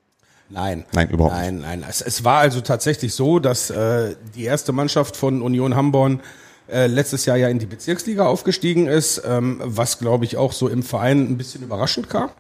[0.49, 0.85] Nein.
[0.93, 1.85] Nein, überhaupt Nein, nein.
[1.89, 6.21] Es, es war also tatsächlich so, dass äh, die erste Mannschaft von Union Hamborn
[6.69, 10.69] äh, letztes Jahr ja in die Bezirksliga aufgestiegen ist, ähm, was glaube ich auch so
[10.69, 12.31] im Verein ein bisschen überraschend kam.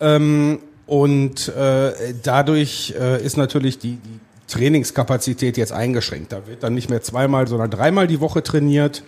[0.00, 6.32] Ähm, und äh, dadurch äh, ist natürlich die, die Trainingskapazität jetzt eingeschränkt.
[6.32, 9.02] Da wird dann nicht mehr zweimal, sondern dreimal die Woche trainiert.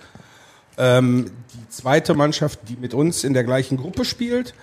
[0.77, 4.55] Ähm, die zweite Mannschaft, die mit uns in der gleichen Gruppe spielt,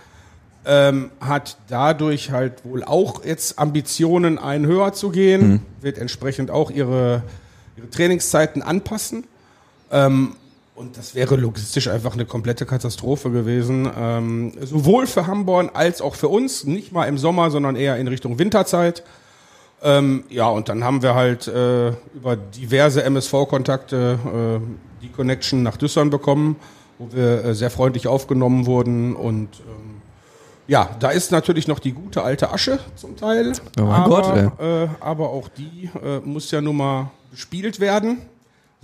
[0.66, 6.72] ähm, hat dadurch halt wohl auch jetzt Ambitionen, einen höher zu gehen, wird entsprechend auch
[6.72, 7.24] ihre,
[7.78, 9.26] ihre Trainingszeiten anpassen.
[9.92, 10.36] Ähm,
[10.76, 13.90] und das wäre logistisch einfach eine komplette Katastrophe gewesen.
[13.98, 16.66] Ähm, sowohl für Hamborn als auch für uns.
[16.66, 19.04] Nicht mal im Sommer, sondern eher in Richtung Winterzeit.
[19.82, 24.20] Ähm, ja, und dann haben wir halt äh, über diverse MSV-Kontakte
[24.62, 26.58] äh, die Connection nach Düssern bekommen,
[27.00, 29.16] wo wir äh, sehr freundlich aufgenommen wurden.
[29.16, 30.02] Und ähm,
[30.68, 33.54] ja, da ist natürlich noch die gute alte Asche zum Teil.
[33.80, 38.18] Oh mein aber, Gott, äh, aber auch die äh, muss ja nun mal bespielt werden.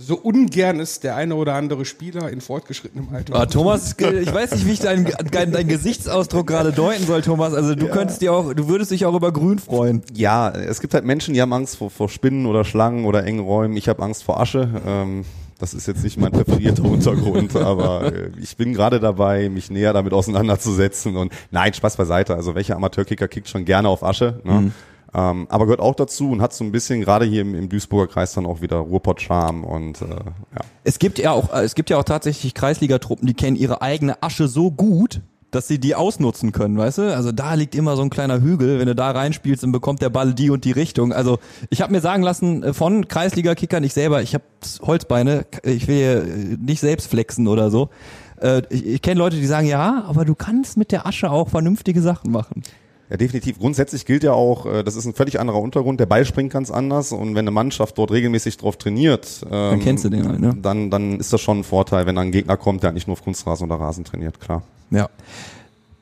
[0.04, 3.36] So ungern ist der eine oder andere Spieler in fortgeschrittenem Alter.
[3.36, 7.54] Ah, Thomas, ich weiß nicht, wie ich deinen dein, dein Gesichtsausdruck gerade deuten soll, Thomas.
[7.54, 10.02] Also du könntest dir auch, du würdest dich auch über Grün freuen.
[10.12, 13.40] Ja, es gibt halt Menschen, die haben Angst vor, vor Spinnen oder Schlangen oder engen
[13.40, 13.76] Räumen.
[13.76, 14.68] Ich habe Angst vor Asche.
[14.84, 15.24] Ähm,
[15.60, 19.92] das ist jetzt nicht mein präferierter Untergrund, aber äh, ich bin gerade dabei, mich näher
[19.92, 21.16] damit auseinanderzusetzen.
[21.16, 22.34] Und nein, Spaß beiseite.
[22.34, 24.40] Also welcher Amateurkicker kickt schon gerne auf Asche?
[24.42, 24.72] Ne?
[25.14, 28.10] Ähm, aber gehört auch dazu und hat so ein bisschen gerade hier im, im Duisburger
[28.10, 30.60] Kreis dann auch wieder Ruhrpott-Charme und äh, ja.
[30.84, 34.48] Es gibt ja auch, es gibt ja auch tatsächlich Kreisligatruppen, die kennen ihre eigene Asche
[34.48, 35.20] so gut,
[35.50, 37.14] dass sie die ausnutzen können, weißt du?
[37.14, 40.08] Also da liegt immer so ein kleiner Hügel, wenn du da reinspielst, dann bekommt der
[40.08, 41.12] Ball die und die Richtung.
[41.12, 44.44] Also ich habe mir sagen lassen äh, von Kreisliga-Kickern, ich selber, ich habe
[44.80, 47.90] Holzbeine, ich will äh, nicht selbst flexen oder so.
[48.40, 51.50] Äh, Ich, ich kenne Leute, die sagen, ja, aber du kannst mit der Asche auch
[51.50, 52.62] vernünftige Sachen machen.
[53.12, 53.58] Ja, definitiv.
[53.58, 56.00] Grundsätzlich gilt ja auch, äh, das ist ein völlig anderer Untergrund.
[56.00, 60.06] Der Ball springt ganz anders und wenn eine Mannschaft dort regelmäßig drauf trainiert, ähm, kennst
[60.06, 60.56] du den halt, ne?
[60.62, 63.12] Dann, dann ist das schon ein Vorteil, wenn da ein Gegner kommt, der nicht nur
[63.12, 64.62] auf Kunstrasen oder Rasen trainiert, klar.
[64.90, 65.10] Ja.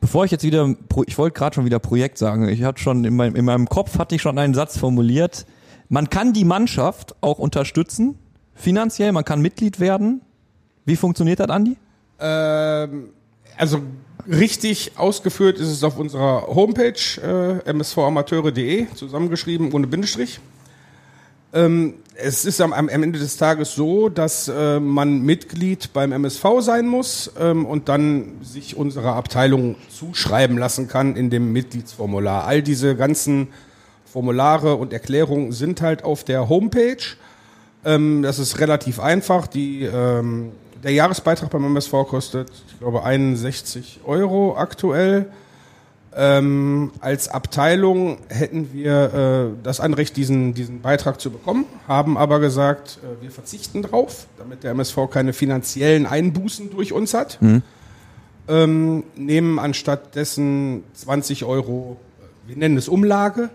[0.00, 2.48] Bevor ich jetzt wieder, Pro- ich wollte gerade schon wieder Projekt sagen.
[2.48, 5.46] Ich hatte schon in meinem, in meinem Kopf hatte ich schon einen Satz formuliert.
[5.88, 8.20] Man kann die Mannschaft auch unterstützen,
[8.54, 9.10] finanziell.
[9.10, 10.20] Man kann Mitglied werden.
[10.84, 11.76] Wie funktioniert das, Andi?
[12.20, 13.10] Ähm,
[13.56, 13.80] also
[14.28, 20.40] richtig ausgeführt ist es auf unserer Homepage äh, msvamateure.de, zusammengeschrieben ohne Bindestrich.
[21.52, 26.44] Ähm, es ist am, am Ende des Tages so, dass äh, man Mitglied beim MSV
[26.60, 32.44] sein muss ähm, und dann sich unserer Abteilung zuschreiben lassen kann in dem Mitgliedsformular.
[32.44, 33.48] All diese ganzen
[34.04, 37.16] Formulare und Erklärungen sind halt auf der Homepage.
[37.84, 39.46] Ähm, das ist relativ einfach.
[39.46, 45.26] Die, ähm, der Jahresbeitrag beim MSV kostet, ich glaube, 61 Euro aktuell.
[46.16, 52.40] Ähm, als Abteilung hätten wir äh, das Anrecht, diesen, diesen Beitrag zu bekommen, haben aber
[52.40, 57.38] gesagt, äh, wir verzichten drauf, damit der MSV keine finanziellen Einbußen durch uns hat.
[58.48, 63.50] Ähm, nehmen anstatt dessen 20 Euro, äh, wir nennen es Umlage,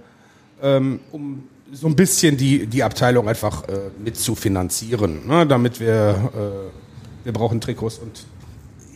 [0.62, 5.82] ähm, um so ein bisschen die, die Abteilung einfach äh, mit zu finanzieren, ne, damit
[5.82, 6.85] wir, äh,
[7.26, 8.26] wir brauchen Trikots und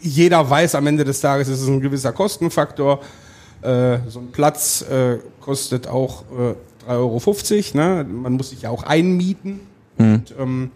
[0.02, 3.02] jeder weiß am Ende des Tages, ist es ein gewisser Kostenfaktor.
[3.62, 7.78] Äh, so ein Platz äh, kostet auch äh, 3,50 Euro.
[7.78, 8.04] Ne?
[8.06, 9.60] Man muss sich ja auch einmieten.
[9.98, 10.72] Und, ähm,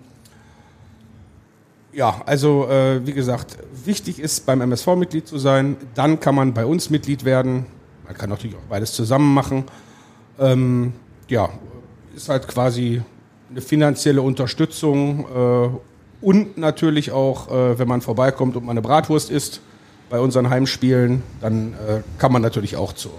[1.93, 5.77] ja, also äh, wie gesagt, wichtig ist beim MSV Mitglied zu sein.
[5.95, 7.65] Dann kann man bei uns Mitglied werden.
[8.05, 9.63] Man kann natürlich auch beides zusammen machen.
[10.39, 10.91] Ähm,
[11.29, 11.49] ja,
[12.15, 13.01] ist halt quasi
[13.49, 15.69] eine finanzielle Unterstützung äh,
[16.23, 19.61] und natürlich auch, äh, wenn man vorbeikommt und mal eine Bratwurst isst
[20.09, 23.11] bei unseren Heimspielen, dann äh, kann man natürlich auch zur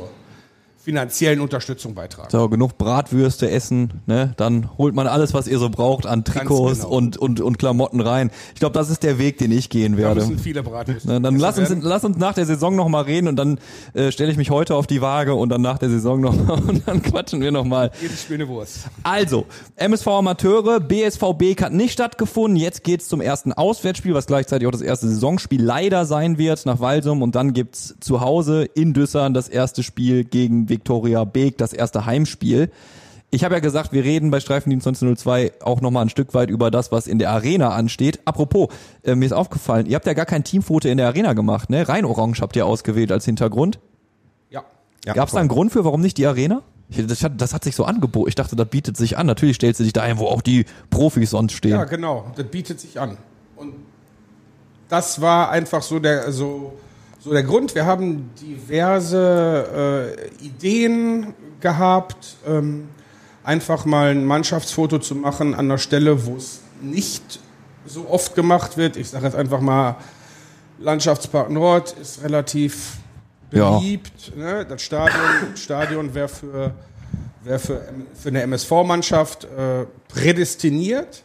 [0.85, 2.29] finanziellen Unterstützung beitragen.
[2.31, 4.35] So, genug Bratwürste essen, ne?
[4.37, 6.91] Dann holt man alles, was ihr so braucht an Trikots genau.
[6.91, 8.31] und, und, und Klamotten rein.
[8.53, 10.21] Ich glaube, das ist der Weg, den ich gehen Da werde.
[10.21, 11.09] müssen viele Bratwürste.
[11.09, 11.83] Na, dann lass uns, werden.
[11.83, 13.59] lass uns nach der Saison noch mal reden und dann
[13.95, 16.61] äh, stelle ich mich heute auf die Waage und dann nach der Saison noch mal
[16.69, 17.91] und dann quatschen wir noch mal.
[18.03, 18.81] Jedes Spiel eine Wurst.
[19.05, 22.57] Also, MSV Amateure, BSVB hat nicht stattgefunden.
[22.61, 26.81] Jetzt geht's zum ersten Auswärtsspiel, was gleichzeitig auch das erste Saisonspiel leider sein wird nach
[26.81, 27.23] Walsum.
[27.23, 32.05] Und dann gibt's zu Hause in Düssern das erste Spiel gegen Viktoria Beek, das erste
[32.05, 32.71] Heimspiel.
[33.31, 36.51] Ich habe ja gesagt, wir reden bei Streifendienst 1902 auch noch mal ein Stück weit
[36.51, 38.21] über das, was in der Arena ansteht.
[38.25, 38.69] Apropos,
[39.03, 41.89] äh, mir ist aufgefallen, ihr habt ja gar kein Teamfoto in der Arena gemacht, ne?
[41.89, 43.79] Rein orange habt ihr ausgewählt als Hintergrund.
[44.51, 44.65] Ja.
[45.05, 46.63] Ja, Gab es da einen Grund für, warum nicht die Arena?
[46.89, 48.29] Ich, das, hat, das hat sich so angeboten.
[48.29, 49.27] Ich dachte, das bietet sich an.
[49.27, 51.73] Natürlich stellst du dich da ein, wo auch die Profis sonst stehen.
[51.73, 52.31] Ja, genau.
[52.37, 53.17] Das bietet sich an.
[53.57, 53.75] Und
[54.89, 56.75] das war einfach so der, so,
[57.25, 57.75] so der Grund.
[57.75, 62.89] Wir haben diverse äh, Ideen gehabt, ähm,
[63.43, 67.41] einfach mal ein Mannschaftsfoto zu machen an der Stelle, wo es nicht
[67.87, 68.97] so oft gemacht wird.
[68.97, 69.97] Ich sage jetzt einfach mal,
[70.79, 72.99] Landschaftspark Nord ist relativ
[73.53, 73.79] Ja.
[73.79, 74.37] beliebt.
[74.37, 74.67] Ne?
[74.69, 76.75] Das Stadion, Stadion wäre für,
[77.43, 77.81] wär für,
[78.15, 81.24] für eine MSV-Mannschaft äh, prädestiniert.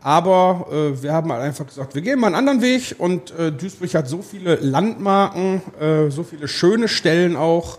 [0.00, 3.50] Aber äh, wir haben halt einfach gesagt, wir gehen mal einen anderen Weg und äh,
[3.50, 7.78] Duisburg hat so viele Landmarken, äh, so viele schöne Stellen auch,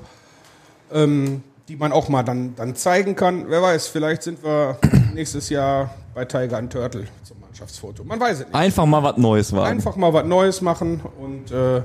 [0.91, 3.45] ähm, die man auch mal dann, dann zeigen kann.
[3.47, 4.77] Wer weiß, vielleicht sind wir
[5.13, 8.03] nächstes Jahr bei Tiger and Turtle zum Mannschaftsfoto.
[8.03, 8.55] Man weiß es nicht.
[8.55, 9.67] Einfach mal was Neues wagen.
[9.71, 11.82] Einfach mal was Neues machen und äh,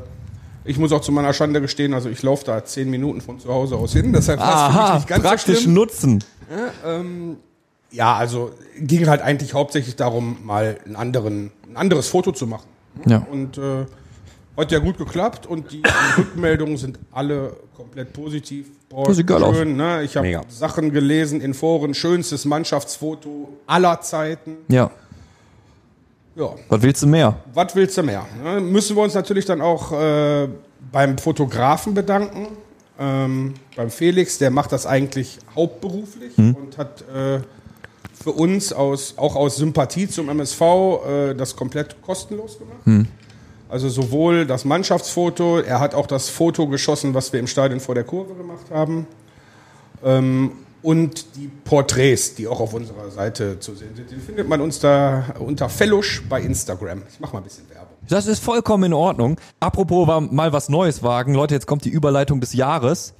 [0.64, 3.52] ich muss auch zu meiner Schande gestehen, also ich laufe da zehn Minuten von zu
[3.52, 4.12] Hause aus hin.
[4.12, 5.74] Deshalb Aha, nicht ganz so praktisch schlimm.
[5.74, 6.24] nutzen.
[6.50, 7.00] Ja,
[8.02, 12.68] also ging halt eigentlich hauptsächlich darum, mal einen anderen, ein anderes Foto zu machen.
[13.06, 13.26] Ja.
[13.30, 13.86] Und äh,
[14.56, 15.82] hat ja gut geklappt und die
[16.18, 18.66] Rückmeldungen sind alle komplett positiv.
[18.88, 19.56] Boah, Das sieht geil aus.
[19.64, 20.02] ne?
[20.04, 20.40] Ich habe.
[20.48, 24.56] Sachen gelesen in Foren, schönstes Mannschaftsfoto aller Zeiten.
[24.68, 24.90] Ja.
[26.36, 27.36] Ja, Was willst du mehr?
[27.52, 28.26] was willst du mehr?
[28.42, 28.60] Ne?
[28.60, 30.48] Müssen wir uns natürlich dann auch äh,
[30.90, 32.48] beim Fotografen bedanken.
[32.98, 37.40] Ähm, beim Felix, der macht das eigentlich hauptberuflich und hat äh,
[38.24, 42.78] für uns aus, auch aus Sympathie zum MSV äh, das komplett kostenlos gemacht.
[43.68, 47.94] Also sowohl das Mannschaftsfoto, er hat auch das Foto geschossen, was wir im Stadion vor
[47.94, 49.06] der Kurve gemacht haben.
[50.02, 54.62] Ähm, und die Porträts, die auch auf unserer Seite zu sehen sind, die findet man
[54.62, 57.02] uns da unter Fellusch bei Instagram.
[57.10, 57.94] Ich mache mal ein bisschen Werbung.
[58.08, 59.38] Das ist vollkommen in Ordnung.
[59.60, 61.34] Apropos mal was Neues wagen.
[61.34, 63.12] Leute, jetzt kommt die Überleitung des Jahres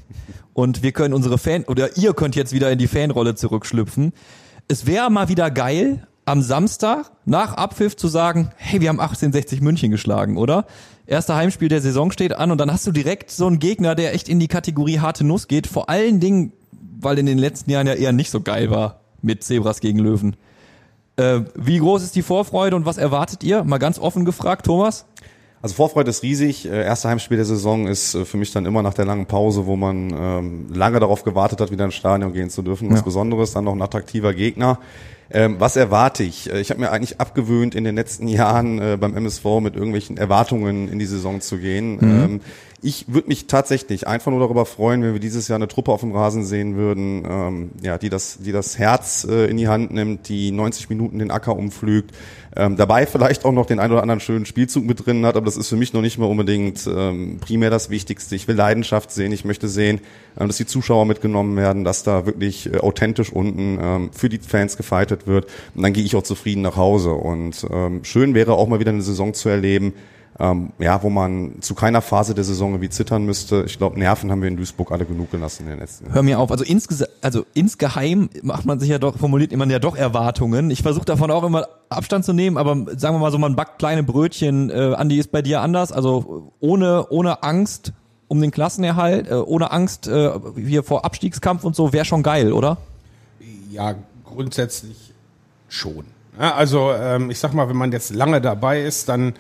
[0.55, 4.15] und wir können unsere Fan oder ihr könnt jetzt wieder in die Fanrolle zurückschlüpfen.
[4.67, 9.61] Es wäre mal wieder geil, am Samstag nach Abpfiff zu sagen, hey, wir haben 1860
[9.61, 10.67] München geschlagen, oder?
[11.07, 14.15] Erster Heimspiel der Saison steht an und dann hast du direkt so einen Gegner, der
[14.15, 15.67] echt in die Kategorie harte Nuss geht.
[15.67, 16.53] Vor allen Dingen,
[16.99, 20.37] weil in den letzten Jahren ja eher nicht so geil war mit Zebras gegen Löwen.
[21.17, 23.65] Äh, wie groß ist die Vorfreude und was erwartet ihr?
[23.65, 25.05] Mal ganz offen gefragt, Thomas.
[25.65, 26.67] Also Vorfreude ist riesig.
[26.67, 29.65] Äh, Erste Heimspiel der Saison ist äh, für mich dann immer nach der langen Pause,
[29.65, 32.91] wo man ähm, lange darauf gewartet hat, wieder ins Stadion gehen zu dürfen.
[32.91, 33.05] Was Ja.
[33.07, 34.79] Besonderes, dann noch ein attraktiver Gegner.
[35.31, 36.53] Ähm, was erwarte ich?
[36.53, 40.17] Äh, Ich habe mir eigentlich abgewöhnt, in den letzten Jahren äh, beim MSV mit irgendwelchen
[40.17, 41.99] Erwartungen in die Saison zu gehen.
[42.03, 42.41] Ähm,
[42.85, 46.01] ich würde mich tatsächlich einfach nur darüber freuen, wenn wir dieses Jahr eine Truppe auf
[46.01, 49.91] dem Rasen sehen würden, ähm, ja, die das, die das Herz äh, in die Hand
[49.91, 52.11] nimmt, die 90 Minuten den Acker umflügt,
[52.55, 55.47] ähm, dabei vielleicht auch noch den ein oder anderen schönen Spielzug mit drin hat, aber
[55.47, 58.37] das ist für mich noch nicht mal unbedingt ähm, primär das Wichtigste.
[58.37, 60.01] Ich will Leidenschaft sehen, ich möchte sehen,
[60.39, 64.39] ähm, dass die Zuschauer mitgenommen werden, dass da wirklich äh, authentisch unten ähm, für die
[64.39, 64.77] Fans
[65.15, 68.69] gefightet wird und dann gehe ich auch zufrieden nach Hause und ähm, schön wäre auch
[68.69, 69.95] mal wieder eine Saison zu erleben,
[70.39, 73.63] ähm, ja, wo man zu keiner Phase der Saison irgendwie zittern müsste.
[73.67, 76.15] Ich glaube, Nerven haben wir in Duisburg alle genug gelassen in den letzten Jahren.
[76.15, 76.51] Hör mir auf.
[76.51, 80.73] Also, insgesa also insgeheim macht man sich ja doch, formuliert man ja doch Erwartungen.
[80.73, 83.79] Ich versuche davon auch immer Abstand zu nehmen, aber sagen wir mal so, man backt
[83.79, 84.71] kleine Brötchen.
[84.71, 85.93] Äh, Andi ist bei dir anders.
[85.93, 87.93] Also ohne, ohne Angst
[88.27, 92.53] um den Klassenerhalt, äh, ohne Angst äh, hier vor Abstiegskampf und so, wäre schon geil,
[92.53, 92.79] oder?
[93.71, 95.04] Ja, grundsätzlich
[95.69, 96.05] schon.
[96.39, 99.35] Ja, also ähm, ich sag mal, wenn man jetzt lange dabei ist, dann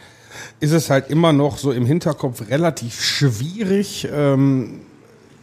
[0.60, 4.80] ist es halt immer noch so im Hinterkopf relativ schwierig, ähm,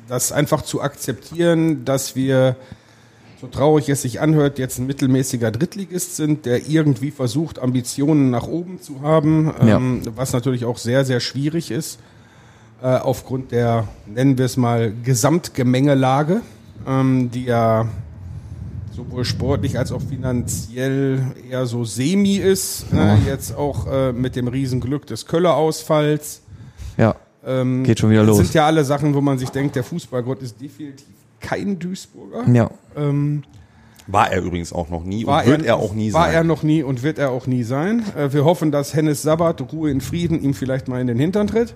[0.08, 2.56] das einfach zu akzeptieren, dass wir,
[3.40, 8.48] so traurig es sich anhört, jetzt ein mittelmäßiger Drittligist sind, der irgendwie versucht, Ambitionen nach
[8.48, 12.00] oben zu haben, ähm, was natürlich auch sehr, sehr schwierig ist,
[12.82, 16.42] äh, aufgrund der, nennen wir es mal, Gesamtgemengelage,
[16.88, 17.88] ähm, die ja
[18.96, 22.92] sowohl sportlich als auch finanziell eher so semi ist.
[22.94, 23.18] Ne?
[23.26, 26.42] Jetzt auch äh, mit dem Riesenglück des Köller-Ausfalls.
[26.98, 27.16] Ja.
[27.46, 28.38] Ähm, Geht schon wieder das los.
[28.40, 31.08] sind ja alle Sachen, wo man sich denkt, der Fußballgott ist definitiv
[31.40, 32.48] kein Duisburger.
[32.54, 32.70] Ja.
[32.96, 33.44] Ähm,
[34.08, 36.34] War er übrigens auch noch nie war und wird er, auch nie war sein.
[36.36, 38.04] er noch nie und wird er auch nie sein.
[38.16, 41.48] Äh, wir hoffen, dass Hennes Sabbat, Ruhe in Frieden, ihm vielleicht mal in den Hintern
[41.48, 41.74] tritt.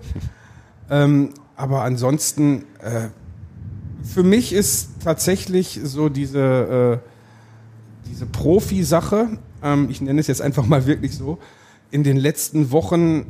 [0.91, 3.07] ähm, aber ansonsten, äh,
[4.05, 10.65] für mich ist tatsächlich so diese, äh, diese Profi-Sache, ähm, ich nenne es jetzt einfach
[10.65, 11.37] mal wirklich so,
[11.91, 13.25] in den letzten Wochen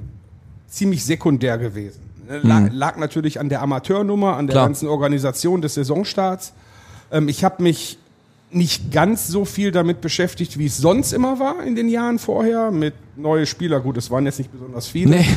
[0.68, 2.02] ziemlich sekundär gewesen.
[2.28, 4.66] Ne, Lag, lag natürlich an der Amateurnummer, an der Klar.
[4.66, 6.54] ganzen Organisation des Saisonstarts.
[7.12, 7.98] Ähm, ich habe mich
[8.52, 12.72] nicht ganz so viel damit beschäftigt, wie es sonst immer war in den Jahren vorher,
[12.72, 13.80] mit neue Spieler.
[13.80, 15.18] Gut, es waren jetzt nicht besonders viele.
[15.18, 15.28] Nee.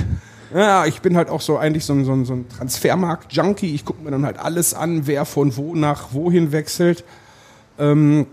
[0.54, 3.74] Ja, ich bin halt auch so eigentlich so ein, so ein, so ein Transfermarkt-Junkie.
[3.74, 7.04] Ich gucke mir dann halt alles an, wer von wo nach wohin wechselt.
[7.78, 8.26] Ähm,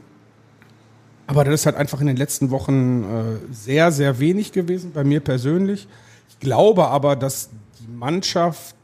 [1.27, 5.03] aber das ist halt einfach in den letzten Wochen äh, sehr, sehr wenig gewesen, bei
[5.03, 5.87] mir persönlich.
[6.29, 7.49] Ich glaube aber, dass
[7.79, 8.75] die Mannschaft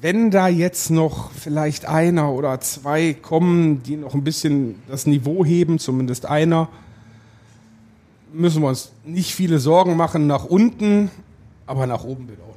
[0.00, 5.44] wenn da jetzt noch vielleicht einer oder zwei kommen, die noch ein bisschen das Niveau
[5.44, 6.68] heben, zumindest einer,
[8.32, 11.10] müssen wir uns nicht viele Sorgen machen nach unten,
[11.66, 12.49] aber nach oben wird auch.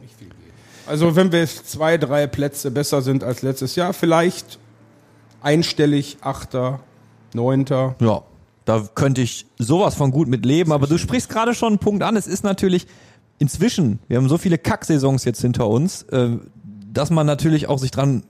[0.86, 4.60] Also wenn wir zwei, drei Plätze besser sind als letztes Jahr, vielleicht
[5.41, 6.80] einstellig, Achter,
[7.34, 7.96] Neunter.
[8.00, 8.24] Ja,
[8.65, 12.04] da könnte ich sowas von gut mit leben, aber du sprichst gerade schon einen Punkt
[12.04, 12.15] an.
[12.15, 12.88] Es ist natürlich
[13.39, 16.38] inzwischen, wir haben so viele Kacksaisons jetzt hinter uns, äh,
[16.91, 18.24] dass man natürlich auch sich dran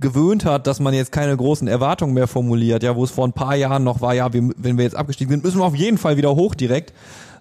[0.00, 3.32] gewöhnt hat, dass man jetzt keine großen Erwartungen mehr formuliert, ja, wo es vor ein
[3.32, 5.98] paar Jahren noch war, ja, wir, wenn wir jetzt abgestiegen sind, müssen wir auf jeden
[5.98, 6.92] Fall wieder hoch direkt.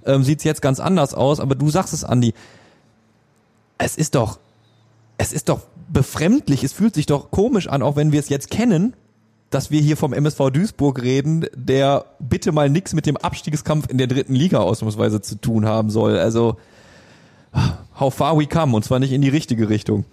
[0.05, 2.33] Ähm, Sieht jetzt ganz anders aus, aber du sagst es, Andi,
[3.77, 4.39] es ist doch,
[5.17, 8.49] es ist doch befremdlich, es fühlt sich doch komisch an, auch wenn wir es jetzt
[8.49, 8.95] kennen,
[9.49, 13.97] dass wir hier vom MSV Duisburg reden, der bitte mal nichts mit dem Abstiegskampf in
[13.97, 16.17] der dritten Liga ausnahmsweise zu tun haben soll.
[16.17, 16.57] Also,
[17.99, 20.05] how far we come, und zwar nicht in die richtige Richtung.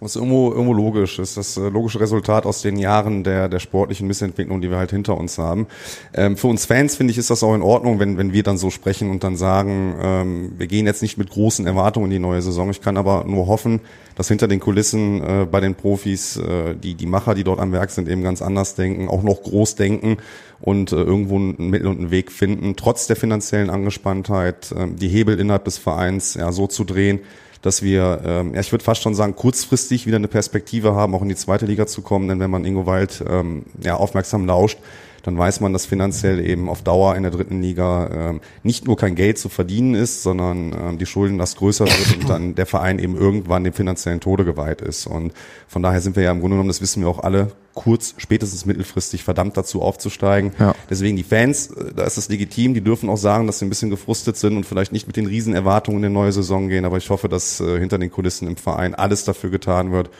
[0.00, 4.06] Was irgendwo, irgendwo logisch ist, das äh, logische Resultat aus den Jahren der, der sportlichen
[4.06, 5.66] Missentwicklung, die wir halt hinter uns haben.
[6.14, 8.56] Ähm, für uns Fans, finde ich, ist das auch in Ordnung, wenn, wenn wir dann
[8.56, 12.18] so sprechen und dann sagen, ähm, wir gehen jetzt nicht mit großen Erwartungen in die
[12.18, 12.70] neue Saison.
[12.70, 13.80] Ich kann aber nur hoffen,
[14.16, 17.72] dass hinter den Kulissen äh, bei den Profis äh, die, die Macher, die dort am
[17.72, 20.16] Werk sind, eben ganz anders denken, auch noch groß denken
[20.60, 25.08] und äh, irgendwo ein Mittel und einen Weg finden, trotz der finanziellen Angespanntheit, äh, die
[25.08, 27.20] Hebel innerhalb des Vereins ja, so zu drehen,
[27.62, 31.22] dass wir, ähm, ja, ich würde fast schon sagen, kurzfristig wieder eine Perspektive haben, auch
[31.22, 32.28] in die zweite Liga zu kommen.
[32.28, 34.78] Denn wenn man Ingo Wald ähm, ja, aufmerksam lauscht,
[35.22, 38.96] dann weiß man, dass finanziell eben auf Dauer in der dritten Liga ähm, nicht nur
[38.96, 42.66] kein Geld zu verdienen ist, sondern ähm, die Schulden das größer wird und dann der
[42.66, 45.06] Verein eben irgendwann dem finanziellen Tode geweiht ist.
[45.06, 45.32] Und
[45.68, 48.66] von daher sind wir ja im Grunde genommen, das wissen wir auch alle, kurz, spätestens
[48.66, 50.52] mittelfristig verdammt dazu aufzusteigen.
[50.58, 50.74] Ja.
[50.88, 53.70] Deswegen die Fans, äh, da ist es legitim, die dürfen auch sagen, dass sie ein
[53.70, 56.84] bisschen gefrustet sind und vielleicht nicht mit den riesen Erwartungen in die neue Saison gehen,
[56.84, 60.10] aber ich hoffe, dass äh, hinter den Kulissen im Verein alles dafür getan wird,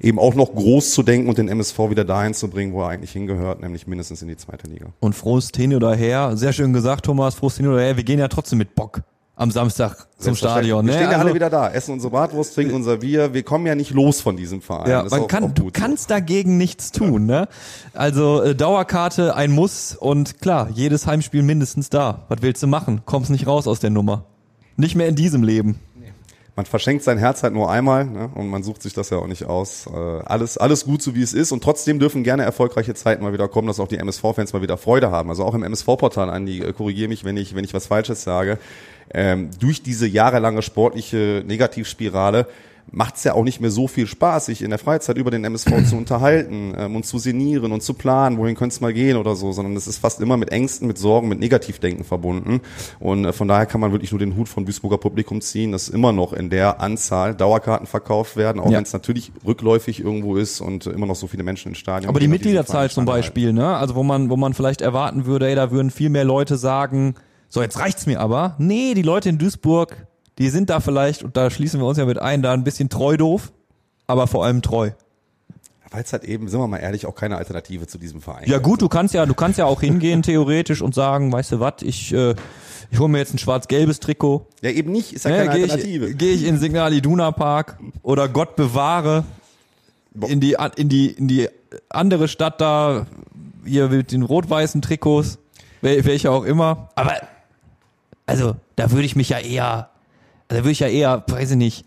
[0.00, 2.88] eben auch noch groß zu denken und den MSV wieder dahin zu bringen, wo er
[2.88, 4.86] eigentlich hingehört, nämlich mindestens in die zweite Liga.
[5.00, 8.18] Und frohes hin oder her, sehr schön gesagt, Thomas, frohes hin oder her, wir gehen
[8.18, 9.02] ja trotzdem mit Bock
[9.36, 10.84] am Samstag zum Stadion.
[10.84, 10.98] Wir Ne?
[10.98, 13.34] stehen ja Also- alle wieder da, essen unsere Bratwurst, trinken unser Bier.
[13.34, 14.90] Wir kommen ja nicht los von diesem Verein.
[14.90, 17.46] Ja, Das man auch- kann, auch du kannst dagegen nichts tun, ne?
[17.94, 22.24] Also äh, Dauerkarte ein Muss und klar, jedes Heimspiel mindestens da.
[22.28, 23.02] Was willst du machen?
[23.04, 24.24] Kommst nicht raus aus der Nummer.
[24.76, 25.78] Nicht mehr in diesem Leben.
[26.58, 28.30] Man verschenkt sein Herz halt nur einmal ne?
[28.34, 29.86] und man sucht sich das ja auch nicht aus.
[29.86, 31.52] Äh, alles, alles gut, so wie es ist.
[31.52, 34.76] Und trotzdem dürfen gerne erfolgreiche Zeiten mal wieder kommen, dass auch die MSV-Fans mal wieder
[34.76, 35.30] Freude haben.
[35.30, 38.58] Also auch im MSV-Portal, Andi, äh, korrigiere mich, wenn ich, wenn ich was Falsches sage.
[39.14, 42.48] Ähm, durch diese jahrelange sportliche Negativspirale
[42.90, 45.88] macht's ja auch nicht mehr so viel Spaß, sich in der Freizeit über den MSV
[45.88, 49.36] zu unterhalten ähm, und zu sinnieren und zu planen, wohin könnte es mal gehen oder
[49.36, 52.60] so, sondern es ist fast immer mit Ängsten, mit Sorgen, mit Negativdenken verbunden.
[53.00, 55.88] Und äh, von daher kann man wirklich nur den Hut von Duisburger Publikum ziehen, dass
[55.88, 58.76] immer noch in der Anzahl Dauerkarten verkauft werden, auch Ja.
[58.78, 62.08] wenn es natürlich rückläufig irgendwo ist und äh, immer noch so viele Menschen ins Stadion
[62.08, 63.04] Aber die Mitgliederzahl zum.
[63.04, 63.76] Beispiel, ne?
[63.76, 67.14] Also wo man, wo man vielleicht erwarten würde, ey, da würden viel mehr Leute sagen,
[67.48, 68.54] so jetzt reicht's mir aber.
[68.58, 70.06] Nee, die Leute in Duisburg,
[70.38, 72.88] die sind da vielleicht, und da schließen wir uns ja mit ein, da ein bisschen
[72.88, 73.52] treu doof,
[74.06, 74.90] aber vor allem treu.
[75.90, 78.58] Weil es halt eben, sind wir mal ehrlich, auch keine Alternative zu diesem Verein Ja
[78.58, 81.74] gut, du kannst ja, du kannst ja auch hingehen theoretisch und sagen, weißt du was,
[81.82, 82.34] ich, äh,
[82.90, 84.46] ich hole mir jetzt ein schwarz-gelbes Trikot.
[84.60, 86.08] Ja, eben nicht, ist ja Ja, keine gehe Alternative.
[86.10, 89.24] ich, geh ich in Signal Iduna Park oder Gott bewahre
[90.26, 91.48] in die, in die, in die
[91.88, 93.06] andere Stadt da,
[93.64, 95.38] hier mit den rot-weißen Trikots,
[95.82, 96.88] wel- welche auch immer.
[96.96, 97.14] Aber,
[98.26, 99.88] also, da würde ich mich ja eher,
[100.48, 101.84] da würde ich ja eher, weiß ich nicht,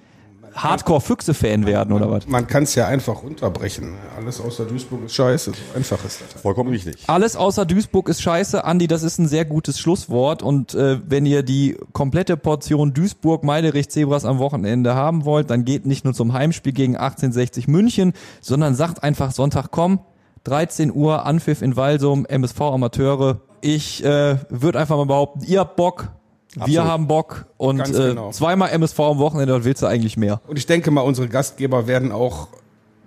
[0.53, 2.27] Hardcore-Füchse-Fan werden oder was?
[2.27, 3.95] Man kann es ja einfach runterbrechen.
[4.17, 5.51] Alles außer Duisburg ist scheiße.
[5.51, 6.41] So einfach ist das.
[6.41, 6.97] Vollkommen richtig.
[7.07, 8.63] Alles außer Duisburg ist scheiße.
[8.63, 10.43] Andi, das ist ein sehr gutes Schlusswort.
[10.43, 15.63] Und äh, wenn ihr die komplette Portion Duisburg Meiderich Zebras am Wochenende haben wollt, dann
[15.63, 19.99] geht nicht nur zum Heimspiel gegen 1860 München, sondern sagt einfach Sonntag komm,
[20.43, 23.41] 13 Uhr Anpfiff in Walsum, MSV Amateure.
[23.61, 26.09] Ich äh, würde einfach mal behaupten, ihr habt Bock,
[26.55, 26.83] wir Absolut.
[26.83, 28.31] haben Bock und Ganz äh, genau.
[28.31, 30.41] zweimal MSV am Wochenende, was willst du eigentlich mehr?
[30.47, 32.49] Und ich denke mal, unsere Gastgeber werden auch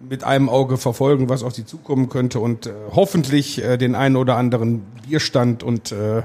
[0.09, 4.17] mit einem Auge verfolgen, was auf sie zukommen könnte und äh, hoffentlich äh, den einen
[4.17, 6.23] oder anderen Bierstand und äh,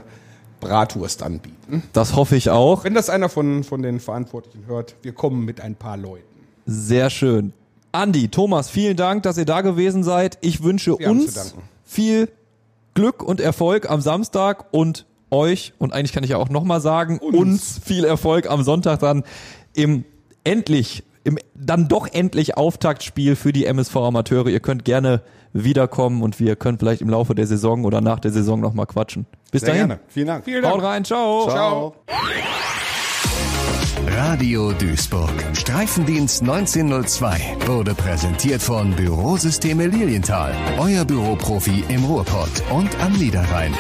[0.60, 1.84] Bratwurst anbieten.
[1.94, 2.84] Das hoffe ich auch.
[2.84, 6.24] Wenn das einer von, von den Verantwortlichen hört, wir kommen mit ein paar Leuten.
[6.66, 7.54] Sehr schön.
[7.92, 10.38] Andi, Thomas, vielen Dank, dass ihr da gewesen seid.
[10.42, 11.56] Ich wünsche Wir uns
[11.86, 12.30] viel
[12.94, 17.20] Glück und Erfolg am Samstag und euch, und eigentlich kann ich ja auch nochmal sagen,
[17.20, 17.80] uns.
[17.84, 19.24] viel Erfolg am Sonntag dann
[19.74, 20.04] im
[20.44, 24.48] endlich, im dann doch endlich Auftaktspiel für die MSV Amateure.
[24.48, 25.22] Ihr könnt gerne
[25.54, 29.26] wiederkommen und wir können vielleicht im Laufe der Saison oder nach der Saison nochmal quatschen.
[29.52, 29.88] Bis Sehr dahin.
[29.88, 30.02] gerne.
[30.08, 30.46] Vielen Dank.
[30.46, 30.84] Vielen Haut Dank.
[30.84, 31.48] rein, ciao.
[31.50, 31.96] Ciao.
[34.08, 35.32] Radio Duisburg.
[35.54, 40.54] Streifendienst 1902 wurde präsentiert von Bürosysteme Lilienthal.
[40.78, 43.74] Euer Büroprofi im Ruhrpott und am Niederrhein.